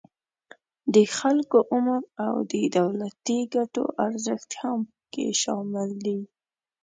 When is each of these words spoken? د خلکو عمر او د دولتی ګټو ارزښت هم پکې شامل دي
د 0.93 0.95
خلکو 1.17 1.57
عمر 1.73 2.01
او 2.25 2.35
د 2.51 2.53
دولتی 2.79 3.39
ګټو 3.55 3.83
ارزښت 4.07 4.49
هم 4.61 4.79
پکې 4.91 5.27
شامل 5.41 5.89
دي 6.05 6.19